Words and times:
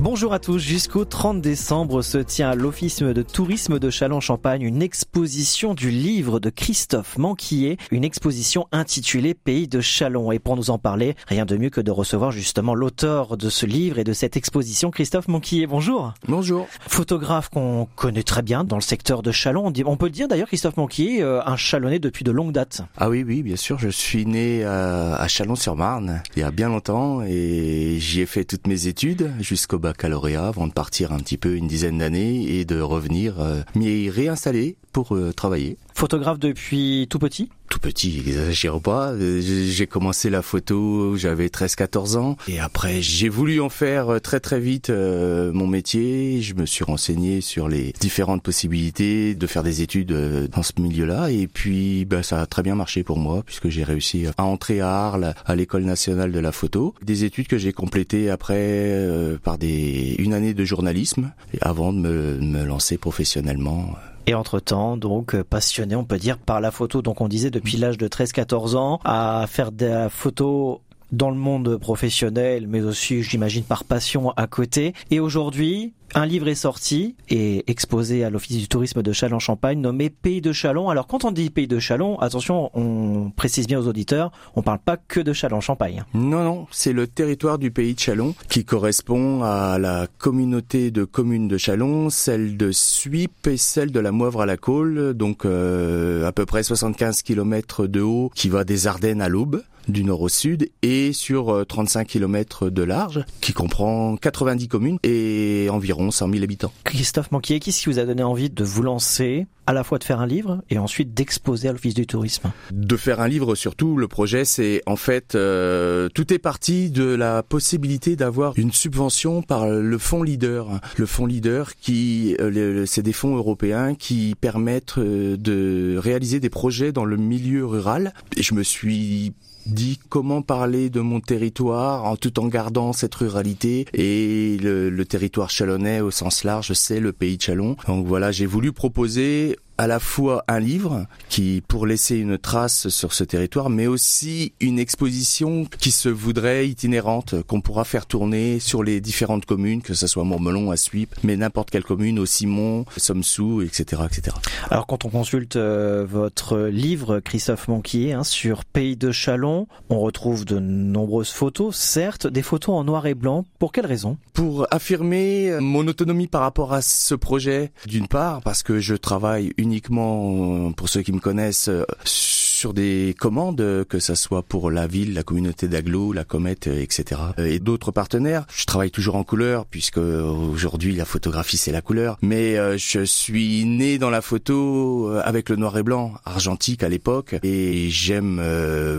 Bonjour 0.00 0.32
à 0.32 0.38
tous, 0.38 0.60
jusqu'au 0.60 1.04
30 1.04 1.40
décembre 1.40 2.02
se 2.02 2.18
tient 2.18 2.50
à 2.50 2.54
l'Office 2.54 3.02
de 3.02 3.22
tourisme 3.22 3.80
de 3.80 3.90
Châlons-Champagne 3.90 4.62
une 4.62 4.80
exposition 4.80 5.74
du 5.74 5.90
livre 5.90 6.38
de 6.38 6.50
Christophe 6.50 7.18
Manquillet, 7.18 7.78
une 7.90 8.04
exposition 8.04 8.68
intitulée 8.70 9.34
Pays 9.34 9.66
de 9.66 9.80
Châlons. 9.80 10.30
Et 10.30 10.38
pour 10.38 10.54
nous 10.54 10.70
en 10.70 10.78
parler, 10.78 11.16
rien 11.26 11.44
de 11.44 11.56
mieux 11.56 11.70
que 11.70 11.80
de 11.80 11.90
recevoir 11.90 12.30
justement 12.30 12.76
l'auteur 12.76 13.36
de 13.36 13.50
ce 13.50 13.66
livre 13.66 13.98
et 13.98 14.04
de 14.04 14.12
cette 14.12 14.36
exposition, 14.36 14.92
Christophe 14.92 15.26
Manquillet. 15.26 15.66
Bonjour. 15.66 16.14
Bonjour. 16.28 16.68
Photographe 16.86 17.48
qu'on 17.48 17.88
connaît 17.96 18.22
très 18.22 18.42
bien 18.42 18.62
dans 18.62 18.76
le 18.76 18.82
secteur 18.82 19.22
de 19.22 19.32
Châlons. 19.32 19.72
On 19.84 19.96
peut 19.96 20.10
dire 20.10 20.28
d'ailleurs 20.28 20.46
Christophe 20.46 20.76
Manquillet, 20.76 21.24
euh, 21.24 21.42
un 21.44 21.56
Chalonnais 21.56 21.98
depuis 21.98 22.22
de 22.22 22.30
longues 22.30 22.52
dates. 22.52 22.82
Ah 22.98 23.10
oui, 23.10 23.24
oui, 23.26 23.42
bien 23.42 23.56
sûr. 23.56 23.80
Je 23.80 23.88
suis 23.88 24.26
né 24.26 24.60
euh, 24.62 25.16
à 25.16 25.26
Chalon-sur-Marne 25.26 26.22
il 26.36 26.40
y 26.40 26.44
a 26.44 26.52
bien 26.52 26.68
longtemps 26.68 27.22
et 27.22 27.96
j'y 27.98 28.20
ai 28.20 28.26
fait 28.26 28.44
toutes 28.44 28.68
mes 28.68 28.86
études 28.86 29.32
jusqu'au 29.40 29.80
baccalauréat 29.88 30.46
avant 30.46 30.66
de 30.66 30.72
partir 30.72 31.12
un 31.12 31.18
petit 31.18 31.38
peu 31.38 31.56
une 31.56 31.66
dizaine 31.66 31.96
d'années 31.96 32.58
et 32.58 32.66
de 32.66 32.78
revenir 32.78 33.40
euh, 33.40 33.62
m'y 33.74 34.10
réinstaller 34.10 34.76
pour 34.92 35.16
euh, 35.16 35.32
travailler. 35.32 35.78
Photographe 35.94 36.38
depuis 36.38 37.06
tout 37.08 37.18
petit 37.18 37.48
tout 37.68 37.78
petit, 37.78 38.22
exagère 38.26 38.80
pas. 38.80 39.12
Euh, 39.12 39.40
j'ai 39.40 39.86
commencé 39.86 40.30
la 40.30 40.42
photo, 40.42 41.16
j'avais 41.16 41.48
13-14 41.48 42.16
ans. 42.16 42.36
Et 42.48 42.58
après, 42.58 43.00
j'ai 43.02 43.28
voulu 43.28 43.60
en 43.60 43.68
faire 43.68 44.08
euh, 44.08 44.18
très 44.18 44.40
très 44.40 44.58
vite 44.58 44.90
euh, 44.90 45.52
mon 45.52 45.66
métier. 45.66 46.40
Je 46.42 46.54
me 46.54 46.66
suis 46.66 46.84
renseigné 46.84 47.40
sur 47.40 47.68
les 47.68 47.92
différentes 48.00 48.42
possibilités 48.42 49.34
de 49.34 49.46
faire 49.46 49.62
des 49.62 49.82
études 49.82 50.12
dans 50.50 50.62
ce 50.62 50.72
milieu-là. 50.80 51.30
Et 51.30 51.46
puis, 51.46 52.04
bah, 52.04 52.22
ça 52.22 52.40
a 52.40 52.46
très 52.46 52.62
bien 52.62 52.74
marché 52.74 53.04
pour 53.04 53.18
moi, 53.18 53.42
puisque 53.44 53.68
j'ai 53.68 53.84
réussi 53.84 54.26
à 54.36 54.44
entrer 54.44 54.80
à 54.80 54.90
Arles, 54.90 55.34
à 55.44 55.54
l'École 55.54 55.84
nationale 55.84 56.32
de 56.32 56.38
la 56.40 56.52
photo. 56.52 56.94
Des 57.02 57.24
études 57.24 57.46
que 57.46 57.58
j'ai 57.58 57.72
complétées 57.72 58.30
après 58.30 59.38
par 59.42 59.58
des 59.58 60.16
une 60.18 60.32
année 60.32 60.54
de 60.54 60.64
journalisme, 60.64 61.32
avant 61.60 61.92
de 61.92 61.98
me, 61.98 62.38
me 62.38 62.64
lancer 62.64 62.96
professionnellement 62.98 63.94
et 64.28 64.34
entre-temps, 64.34 64.98
donc, 64.98 65.34
euh, 65.34 65.42
passionné, 65.42 65.96
on 65.96 66.04
peut 66.04 66.18
dire, 66.18 66.36
par 66.36 66.60
la 66.60 66.70
photo. 66.70 67.00
Donc, 67.00 67.22
on 67.22 67.28
disait 67.28 67.50
depuis 67.50 67.78
l'âge 67.78 67.96
de 67.96 68.08
13-14 68.08 68.76
ans, 68.76 69.00
à 69.04 69.46
faire 69.48 69.72
de 69.72 69.86
la 69.86 70.08
photo 70.10 70.82
dans 71.12 71.30
le 71.30 71.36
monde 71.36 71.76
professionnel, 71.78 72.66
mais 72.68 72.82
aussi, 72.82 73.22
j'imagine, 73.22 73.64
par 73.64 73.84
passion 73.84 74.30
à 74.32 74.46
côté. 74.46 74.94
Et 75.10 75.20
aujourd'hui, 75.20 75.92
un 76.14 76.24
livre 76.24 76.48
est 76.48 76.54
sorti 76.54 77.16
et 77.28 77.70
exposé 77.70 78.24
à 78.24 78.30
l'Office 78.30 78.56
du 78.56 78.68
tourisme 78.68 79.02
de 79.02 79.12
Châlons-Champagne 79.12 79.78
nommé 79.78 80.08
Pays 80.08 80.40
de 80.40 80.52
Châlons. 80.52 80.88
Alors 80.88 81.06
quand 81.06 81.24
on 81.24 81.30
dit 81.30 81.50
Pays 81.50 81.66
de 81.66 81.78
Châlons, 81.78 82.18
attention, 82.18 82.70
on 82.74 83.30
précise 83.30 83.66
bien 83.66 83.78
aux 83.78 83.86
auditeurs, 83.86 84.32
on 84.56 84.62
parle 84.62 84.78
pas 84.78 84.96
que 84.96 85.20
de 85.20 85.34
Châlons-Champagne. 85.34 86.04
Non, 86.14 86.42
non, 86.42 86.66
c'est 86.70 86.94
le 86.94 87.06
territoire 87.06 87.58
du 87.58 87.70
Pays 87.70 87.94
de 87.94 88.00
Châlons 88.00 88.34
qui 88.48 88.64
correspond 88.64 89.42
à 89.42 89.78
la 89.78 90.06
communauté 90.18 90.90
de 90.90 91.04
communes 91.04 91.48
de 91.48 91.58
Châlons, 91.58 92.08
celle 92.08 92.56
de 92.56 92.72
Suip 92.72 93.46
et 93.46 93.58
celle 93.58 93.92
de 93.92 94.00
la 94.00 94.10
Moivre 94.10 94.40
à 94.40 94.46
la 94.46 94.56
Colle, 94.56 95.12
donc 95.12 95.44
euh, 95.44 96.26
à 96.26 96.32
peu 96.32 96.46
près 96.46 96.62
75 96.62 97.20
km 97.20 97.86
de 97.86 98.00
haut 98.00 98.30
qui 98.34 98.48
va 98.48 98.64
des 98.64 98.86
Ardennes 98.86 99.20
à 99.20 99.28
l'Aube 99.28 99.62
du 99.88 100.04
nord 100.04 100.20
au 100.20 100.28
sud 100.28 100.70
et 100.82 100.97
sur 101.12 101.64
35 101.66 102.00
euh, 102.00 102.04
km 102.04 102.70
de 102.70 102.82
large 102.82 103.24
qui 103.40 103.52
comprend 103.52 104.16
90 104.16 104.68
communes 104.68 104.98
et 105.02 105.68
environ 105.70 106.10
100 106.10 106.30
000 106.30 106.42
habitants. 106.42 106.72
Christophe 106.84 107.30
Manquier, 107.32 107.60
qu'est-ce 107.60 107.82
qui 107.82 107.88
vous 107.88 107.98
a 107.98 108.04
donné 108.04 108.22
envie 108.22 108.50
de 108.50 108.64
vous 108.64 108.82
lancer 108.82 109.46
à 109.66 109.72
la 109.72 109.84
fois 109.84 109.98
de 109.98 110.04
faire 110.04 110.20
un 110.20 110.26
livre 110.26 110.62
et 110.70 110.78
ensuite 110.78 111.12
d'exposer 111.12 111.68
à 111.68 111.72
l'Office 111.72 111.94
du 111.94 112.06
tourisme? 112.06 112.50
De 112.72 112.96
faire 112.96 113.20
un 113.20 113.28
livre 113.28 113.54
surtout, 113.54 113.96
le 113.96 114.08
projet 114.08 114.44
c'est 114.44 114.82
en 114.86 114.96
fait 114.96 115.34
euh, 115.34 116.08
tout 116.14 116.32
est 116.32 116.38
parti 116.38 116.90
de 116.90 117.04
la 117.04 117.42
possibilité 117.42 118.16
d'avoir 118.16 118.54
une 118.56 118.72
subvention 118.72 119.42
par 119.42 119.68
le 119.68 119.98
fonds 119.98 120.22
leader. 120.22 120.80
Le 120.96 121.06
fonds 121.06 121.26
leader 121.26 121.76
qui 121.76 122.36
euh, 122.40 122.86
c'est 122.86 123.02
des 123.02 123.12
fonds 123.12 123.36
européens 123.36 123.94
qui 123.94 124.34
permettent 124.40 124.98
de 124.98 125.96
réaliser 125.98 126.40
des 126.40 126.50
projets 126.50 126.92
dans 126.92 127.04
le 127.04 127.16
milieu 127.16 127.66
rural 127.66 128.14
et 128.36 128.42
je 128.42 128.54
me 128.54 128.62
suis 128.62 129.32
dit 129.68 129.98
comment 130.08 130.42
parler 130.42 130.90
de 130.90 131.00
mon 131.00 131.20
territoire 131.20 132.04
en 132.04 132.16
tout 132.16 132.40
en 132.40 132.48
gardant 132.48 132.92
cette 132.92 133.14
ruralité 133.14 133.86
et 133.92 134.56
le, 134.62 134.90
le 134.90 135.04
territoire 135.04 135.50
chalonnais 135.50 136.00
au 136.00 136.10
sens 136.10 136.44
large, 136.44 136.72
c'est 136.72 137.00
le 137.00 137.12
pays 137.12 137.36
de 137.36 137.42
Chalon. 137.42 137.76
Donc 137.86 138.06
voilà, 138.06 138.32
j'ai 138.32 138.46
voulu 138.46 138.72
proposer 138.72 139.56
à 139.78 139.86
la 139.86 140.00
fois 140.00 140.44
un 140.48 140.58
livre 140.58 141.06
qui 141.28 141.62
pour 141.66 141.86
laisser 141.86 142.16
une 142.16 142.36
trace 142.36 142.88
sur 142.88 143.12
ce 143.12 143.22
territoire, 143.22 143.70
mais 143.70 143.86
aussi 143.86 144.52
une 144.60 144.78
exposition 144.78 145.66
qui 145.78 145.92
se 145.92 146.08
voudrait 146.08 146.68
itinérante, 146.68 147.42
qu'on 147.46 147.60
pourra 147.60 147.84
faire 147.84 148.06
tourner 148.06 148.58
sur 148.58 148.82
les 148.82 149.00
différentes 149.00 149.46
communes, 149.46 149.80
que 149.80 149.94
ce 149.94 150.08
soit 150.08 150.24
Montmelon, 150.24 150.72
à 150.72 150.76
Suip, 150.76 151.14
mais 151.22 151.36
n'importe 151.36 151.70
quelle 151.70 151.84
commune, 151.84 152.18
au 152.18 152.26
Simon, 152.26 152.84
Somsou, 152.96 153.62
etc., 153.62 154.02
etc. 154.04 154.36
Alors 154.70 154.86
quand 154.86 155.04
on 155.04 155.10
consulte 155.10 155.56
euh, 155.56 156.04
votre 156.08 156.58
livre, 156.58 157.20
Christophe 157.20 157.68
Monquier, 157.68 158.12
hein, 158.12 158.24
sur 158.24 158.64
Pays 158.64 158.96
de 158.96 159.12
Chalon, 159.12 159.68
on 159.90 160.00
retrouve 160.00 160.44
de 160.44 160.58
nombreuses 160.58 161.30
photos, 161.30 161.76
certes, 161.76 162.26
des 162.26 162.42
photos 162.42 162.74
en 162.74 162.84
noir 162.84 163.06
et 163.06 163.14
blanc. 163.14 163.44
Pour 163.60 163.70
quelle 163.70 163.86
raison? 163.86 164.16
Pour 164.32 164.66
affirmer 164.72 165.58
mon 165.60 165.86
autonomie 165.86 166.26
par 166.26 166.40
rapport 166.40 166.72
à 166.72 166.82
ce 166.82 167.14
projet, 167.14 167.70
d'une 167.86 168.08
part, 168.08 168.42
parce 168.42 168.64
que 168.64 168.80
je 168.80 168.94
travaille 168.94 169.52
une 169.56 169.67
uniquement, 169.68 170.72
pour 170.72 170.88
ceux 170.88 171.02
qui 171.02 171.12
me 171.12 171.20
connaissent, 171.20 171.68
euh, 171.68 171.84
sur 172.04 172.72
des 172.72 173.14
commandes, 173.18 173.84
que 173.88 173.98
ça 173.98 174.16
soit 174.16 174.42
pour 174.42 174.70
la 174.70 174.86
ville, 174.86 175.14
la 175.14 175.22
communauté 175.22 175.68
d'Aglo, 175.68 176.12
la 176.12 176.24
Comète, 176.24 176.66
etc. 176.66 177.20
Et 177.36 177.60
d'autres 177.60 177.92
partenaires. 177.92 178.46
Je 178.52 178.64
travaille 178.64 178.90
toujours 178.90 179.14
en 179.14 179.22
couleur 179.22 179.64
puisque 179.66 179.98
aujourd'hui 179.98 180.96
la 180.96 181.04
photographie 181.04 181.56
c'est 181.56 181.70
la 181.70 181.82
couleur. 181.82 182.18
Mais 182.22 182.56
euh, 182.56 182.76
je 182.76 183.04
suis 183.04 183.64
né 183.64 183.98
dans 183.98 184.10
la 184.10 184.22
photo 184.22 185.10
euh, 185.10 185.20
avec 185.24 185.50
le 185.50 185.56
noir 185.56 185.76
et 185.78 185.84
blanc, 185.84 186.14
argentique 186.24 186.82
à 186.82 186.88
l'époque, 186.88 187.36
et 187.44 187.90
j'aime 187.90 188.42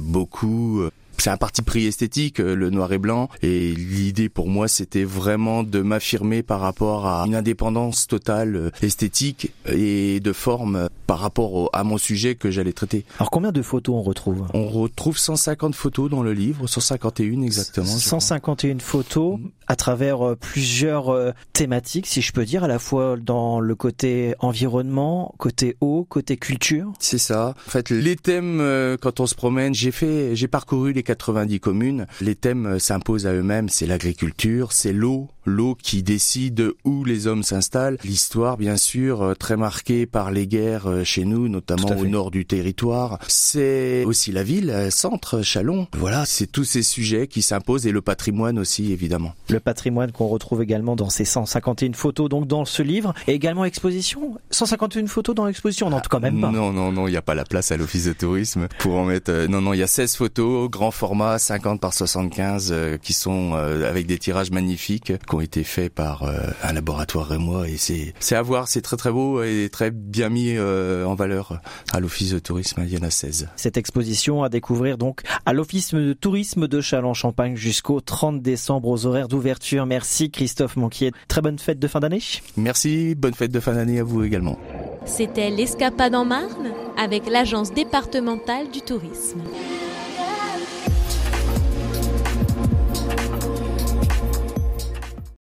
beaucoup 0.00 0.82
c'est 1.18 1.30
un 1.30 1.36
parti 1.36 1.62
pris 1.62 1.86
esthétique, 1.86 2.40
euh, 2.40 2.54
le 2.54 2.70
noir 2.70 2.92
et 2.92 2.98
blanc. 2.98 3.28
Et 3.42 3.74
l'idée 3.74 4.28
pour 4.28 4.48
moi, 4.48 4.68
c'était 4.68 5.04
vraiment 5.04 5.62
de 5.62 5.80
m'affirmer 5.80 6.42
par 6.42 6.60
rapport 6.60 7.06
à 7.06 7.24
une 7.26 7.34
indépendance 7.34 8.06
totale 8.06 8.56
euh, 8.56 8.70
esthétique 8.82 9.52
et 9.66 10.20
de 10.20 10.32
forme 10.32 10.88
par 11.06 11.18
rapport 11.18 11.70
à 11.72 11.84
mon 11.84 11.98
sujet 11.98 12.34
que 12.34 12.50
j'allais 12.50 12.72
traiter. 12.72 13.04
Alors 13.18 13.30
combien 13.30 13.52
de 13.52 13.62
photos 13.62 13.96
on 13.96 14.02
retrouve? 14.02 14.46
On 14.54 14.68
retrouve 14.68 15.18
150 15.18 15.74
photos 15.74 16.10
dans 16.10 16.22
le 16.22 16.32
livre, 16.32 16.66
151 16.66 17.42
exactement. 17.42 17.86
151 17.86 18.78
photos 18.78 19.38
à 19.68 19.76
travers 19.76 20.26
euh, 20.26 20.36
plusieurs 20.36 21.34
thématiques, 21.52 22.06
si 22.06 22.20
je 22.22 22.32
peux 22.32 22.44
dire, 22.44 22.64
à 22.64 22.68
la 22.68 22.78
fois 22.78 23.16
dans 23.16 23.60
le 23.60 23.74
côté 23.74 24.34
environnement, 24.40 25.34
côté 25.38 25.76
eau, 25.80 26.06
côté 26.08 26.36
culture. 26.36 26.92
C'est 26.98 27.18
ça. 27.18 27.54
En 27.66 27.70
fait, 27.70 27.90
les 27.90 28.16
thèmes 28.16 28.62
quand 29.00 29.20
on 29.20 29.26
se 29.26 29.34
promène, 29.34 29.74
j'ai 29.74 29.90
fait, 29.90 30.36
j'ai 30.36 30.48
parcouru 30.48 30.92
les 30.92 31.02
90 31.06 31.60
communes, 31.60 32.06
les 32.20 32.34
thèmes 32.34 32.66
euh, 32.66 32.78
s'imposent 32.78 33.26
à 33.26 33.32
eux-mêmes, 33.32 33.70
c'est 33.70 33.86
l'agriculture, 33.86 34.72
c'est 34.72 34.92
l'eau, 34.92 35.28
l'eau 35.46 35.74
qui 35.80 36.02
décide 36.02 36.72
où 36.84 37.04
les 37.04 37.26
hommes 37.26 37.42
s'installent, 37.42 37.96
l'histoire 38.04 38.58
bien 38.58 38.76
sûr 38.76 39.22
euh, 39.22 39.34
très 39.34 39.56
marquée 39.56 40.04
par 40.04 40.30
les 40.30 40.46
guerres 40.46 40.86
euh, 40.86 41.04
chez 41.04 41.24
nous, 41.24 41.48
notamment 41.48 41.88
au 41.96 42.06
nord 42.06 42.30
du 42.30 42.44
territoire, 42.44 43.18
c'est 43.28 44.04
aussi 44.04 44.32
la 44.32 44.42
ville, 44.42 44.88
centre, 44.90 45.42
Chalon. 45.42 45.86
Voilà, 45.96 46.26
c'est 46.26 46.46
tous 46.46 46.64
ces 46.64 46.82
sujets 46.82 47.26
qui 47.26 47.42
s'imposent 47.42 47.86
et 47.86 47.92
le 47.92 48.02
patrimoine 48.02 48.58
aussi 48.58 48.92
évidemment. 48.92 49.34
Le 49.48 49.60
patrimoine 49.60 50.12
qu'on 50.12 50.26
retrouve 50.26 50.62
également 50.62 50.96
dans 50.96 51.10
ces 51.10 51.24
151 51.24 51.92
photos 51.92 52.28
donc 52.28 52.46
dans 52.46 52.64
ce 52.64 52.82
livre 52.82 53.14
et 53.26 53.32
également 53.32 53.64
exposition. 53.64 54.38
151 54.50 55.06
photos 55.06 55.34
dans 55.34 55.46
l'exposition, 55.46 55.90
non 55.90 56.00
quand 56.08 56.20
même 56.20 56.40
pas. 56.40 56.50
Non 56.50 56.72
non 56.72 56.92
non, 56.92 57.08
il 57.08 57.12
n'y 57.12 57.16
a 57.16 57.22
pas 57.22 57.34
la 57.34 57.44
place 57.44 57.72
à 57.72 57.76
l'office 57.76 58.04
de 58.04 58.12
tourisme 58.12 58.68
pour 58.78 58.96
en 58.96 59.04
mettre 59.04 59.46
non 59.48 59.60
non, 59.60 59.72
il 59.72 59.78
y 59.78 59.82
a 59.82 59.86
16 59.86 60.16
photos, 60.16 60.68
grand 60.70 60.90
format 60.90 61.38
50 61.38 61.80
par 61.80 61.94
75 61.94 62.70
euh, 62.70 62.98
qui 62.98 63.12
sont 63.12 63.52
euh, 63.54 63.88
avec 63.88 64.06
des 64.06 64.18
tirages 64.18 64.50
magnifiques 64.50 65.12
ont 65.36 65.40
été 65.40 65.64
faits 65.64 65.92
par 65.92 66.22
euh, 66.22 66.38
un 66.62 66.72
laboratoire 66.72 67.26
rémois 67.26 67.68
et 67.68 67.76
c'est 67.76 68.14
c'est 68.20 68.36
à 68.36 68.42
voir, 68.42 68.68
c'est 68.68 68.82
très 68.82 68.96
très 68.96 69.12
beau 69.12 69.42
et 69.42 69.68
très 69.70 69.90
bien 69.90 70.28
mis 70.28 70.58
en 70.58 71.14
valeur 71.14 71.60
à 71.92 72.00
l'office 72.00 72.32
de 72.32 72.38
tourisme 72.38 72.82
il 72.84 72.92
y 72.92 72.98
en 72.98 73.02
a 73.02 73.10
16. 73.10 73.48
Cette 73.56 73.76
exposition 73.76 74.42
à 74.42 74.48
découvrir 74.48 74.98
donc 74.98 75.22
à 75.44 75.52
l'office 75.52 75.94
de 75.94 76.12
tourisme 76.12 76.68
de 76.68 76.80
Châlons-Champagne 76.80 77.56
jusqu'au 77.56 78.00
30 78.00 78.42
décembre 78.42 78.88
aux 78.88 79.06
horaires 79.06 79.28
d'ouverture. 79.28 79.86
Merci 79.86 80.30
Christophe 80.30 80.76
Monquier. 80.76 81.12
Très 81.28 81.42
bonne 81.42 81.58
fête 81.58 81.78
de 81.78 81.88
fin 81.88 82.00
d'année. 82.00 82.22
Merci, 82.56 83.14
bonne 83.14 83.34
fête 83.34 83.52
de 83.52 83.60
fin 83.60 83.74
d'année 83.74 84.00
à 84.00 84.04
vous 84.04 84.24
également. 84.24 84.58
C'était 85.04 85.50
l'escapade 85.50 86.14
en 86.14 86.24
Marne 86.24 86.72
avec 86.96 87.28
l'agence 87.28 87.72
départementale 87.72 88.70
du 88.72 88.80
tourisme. 88.80 89.40